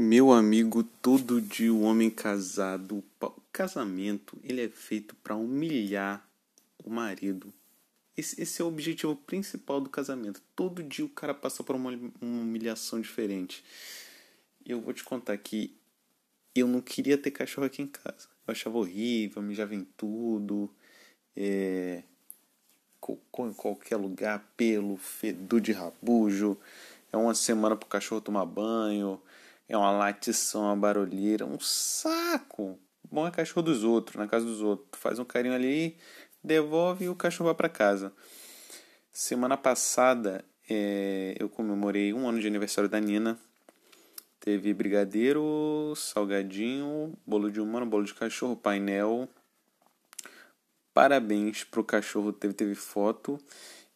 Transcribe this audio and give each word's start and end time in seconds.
Meu 0.00 0.30
amigo, 0.30 0.84
todo 0.84 1.42
dia 1.42 1.74
o 1.74 1.80
homem 1.80 2.08
casado, 2.08 3.02
o 3.20 3.42
casamento, 3.50 4.38
ele 4.44 4.64
é 4.64 4.68
feito 4.68 5.16
para 5.16 5.34
humilhar 5.34 6.24
o 6.84 6.88
marido. 6.88 7.52
Esse, 8.16 8.40
esse, 8.40 8.62
é 8.62 8.64
o 8.64 8.68
objetivo 8.68 9.16
principal 9.16 9.80
do 9.80 9.90
casamento. 9.90 10.40
Todo 10.54 10.84
dia 10.84 11.04
o 11.04 11.08
cara 11.08 11.34
passa 11.34 11.64
por 11.64 11.74
uma, 11.74 11.90
uma 11.90 12.42
humilhação 12.42 13.00
diferente. 13.00 13.64
Eu 14.64 14.80
vou 14.80 14.94
te 14.94 15.02
contar 15.02 15.36
que 15.36 15.76
eu 16.54 16.68
não 16.68 16.80
queria 16.80 17.18
ter 17.18 17.32
cachorro 17.32 17.66
aqui 17.66 17.82
em 17.82 17.88
casa. 17.88 18.28
Eu 18.46 18.52
achava 18.52 18.78
horrível, 18.78 19.42
mijava 19.42 19.74
em 19.74 19.82
tudo. 19.96 20.70
É, 21.36 22.04
em 23.08 23.52
qualquer 23.52 23.96
lugar, 23.96 24.48
pelo, 24.56 24.96
fedor 24.96 25.60
de 25.60 25.72
rabujo. 25.72 26.56
É 27.12 27.16
uma 27.16 27.34
semana 27.34 27.74
pro 27.74 27.88
cachorro 27.88 28.20
tomar 28.20 28.46
banho 28.46 29.20
é 29.68 29.76
uma 29.76 29.90
latição, 29.90 30.62
uma 30.62 30.76
barulheira, 30.76 31.44
um 31.44 31.60
saco. 31.60 32.78
Bom 33.10 33.26
é 33.26 33.30
cachorro 33.30 33.62
dos 33.62 33.84
outros, 33.84 34.16
na 34.16 34.26
casa 34.26 34.46
dos 34.46 34.62
outros. 34.62 34.88
Faz 35.00 35.18
um 35.18 35.24
carinho 35.24 35.54
ali, 35.54 35.96
devolve 36.42 37.04
e 37.04 37.08
o 37.08 37.14
cachorro 37.14 37.48
vai 37.48 37.54
para 37.54 37.68
casa. 37.68 38.12
Semana 39.12 39.56
passada 39.56 40.44
é, 40.68 41.36
eu 41.38 41.48
comemorei 41.48 42.14
um 42.14 42.26
ano 42.26 42.40
de 42.40 42.46
aniversário 42.46 42.88
da 42.88 42.98
Nina. 42.98 43.38
Teve 44.40 44.72
brigadeiro, 44.72 45.92
salgadinho, 45.94 47.12
bolo 47.26 47.50
de 47.50 47.60
humano, 47.60 47.84
bolo 47.84 48.04
de 48.04 48.14
cachorro, 48.14 48.56
painel. 48.56 49.28
Parabéns 50.94 51.64
pro 51.64 51.84
cachorro, 51.84 52.32
teve, 52.32 52.54
teve 52.54 52.74
foto. 52.74 53.38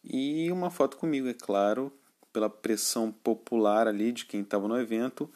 E 0.03 0.51
uma 0.51 0.69
foto 0.69 0.97
comigo, 0.97 1.27
é 1.27 1.33
claro, 1.33 1.91
pela 2.31 2.49
pressão 2.49 3.11
popular 3.11 3.87
ali 3.87 4.11
de 4.11 4.25
quem 4.25 4.41
estava 4.41 4.67
no 4.67 4.79
evento 4.79 5.29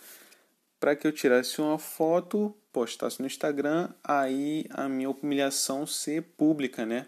para 0.79 0.95
que 0.95 1.07
eu 1.07 1.11
tirasse 1.11 1.59
uma 1.59 1.79
foto, 1.79 2.55
postasse 2.71 3.19
no 3.19 3.27
Instagram, 3.27 3.89
aí 4.03 4.65
a 4.69 4.87
minha 4.87 5.09
humilhação 5.09 5.87
ser 5.87 6.23
pública, 6.37 6.85
né? 6.85 7.07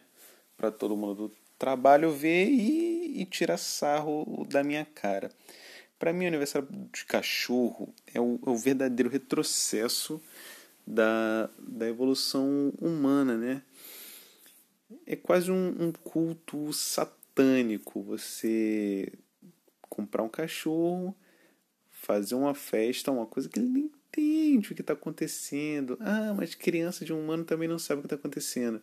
Para 0.57 0.71
todo 0.71 0.97
mundo 0.97 1.27
do 1.27 1.35
trabalho 1.57 2.11
ver 2.11 2.47
e, 2.47 3.21
e 3.21 3.25
tirar 3.25 3.57
sarro 3.57 4.47
da 4.49 4.63
minha 4.63 4.85
cara. 4.85 5.29
Para 5.99 6.13
mim, 6.13 6.25
o 6.25 6.27
aniversário 6.29 6.67
de 6.93 7.05
cachorro 7.05 7.93
é 8.13 8.19
o, 8.19 8.39
é 8.45 8.49
o 8.49 8.55
verdadeiro 8.55 9.09
retrocesso 9.09 10.21
da, 10.87 11.49
da 11.59 11.87
evolução 11.87 12.73
humana, 12.81 13.37
né? 13.37 13.61
É 15.05 15.15
quase 15.15 15.51
um, 15.51 15.75
um 15.79 15.91
culto 15.91 16.73
satânico 16.73 18.01
você 18.01 19.11
comprar 19.81 20.23
um 20.23 20.29
cachorro 20.29 21.15
fazer 21.99 22.35
uma 22.35 22.55
festa, 22.55 23.11
uma 23.11 23.25
coisa 23.25 23.49
que 23.49 23.59
ele 23.59 23.67
não 23.67 23.77
entende 23.77 24.71
o 24.71 24.75
que 24.75 24.81
está 24.81 24.93
acontecendo. 24.93 25.97
Ah, 25.99 26.33
mas 26.35 26.55
criança 26.55 27.03
de 27.03 27.13
um 27.13 27.29
ano 27.29 27.43
também 27.43 27.67
não 27.67 27.77
sabe 27.77 27.99
o 27.99 28.01
que 28.01 28.05
está 28.07 28.15
acontecendo. 28.15 28.81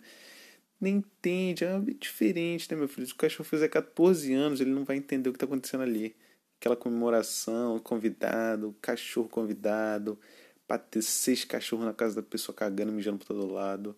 Nem 0.78 0.97
entende, 0.97 1.64
é 1.64 1.81
diferente, 1.98 2.70
né, 2.70 2.77
meu 2.77 2.89
filho? 2.89 3.06
Se 3.06 3.14
o 3.14 3.17
cachorro 3.17 3.48
fizer 3.48 3.69
14 3.69 4.33
anos, 4.34 4.61
ele 4.61 4.70
não 4.70 4.84
vai 4.84 4.97
entender 4.97 5.31
o 5.31 5.33
que 5.33 5.36
está 5.36 5.47
acontecendo 5.47 5.83
ali. 5.83 6.14
Aquela 6.61 6.77
comemoração, 6.77 7.78
convidado, 7.78 8.77
cachorro 8.83 9.28
convidado, 9.28 10.19
para 10.67 10.78
ter 10.78 11.03
seis 11.03 11.45
cachorros 11.45 11.86
na 11.86 11.95
casa 11.95 12.17
da 12.17 12.23
pessoa 12.23 12.55
cagando, 12.55 12.92
mijando 12.92 13.19
por 13.19 13.27
todo 13.28 13.51
lado. 13.51 13.97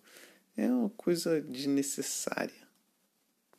É 0.55 0.67
uma 0.67 0.89
coisa 0.91 1.41
desnecessária. 1.41 2.68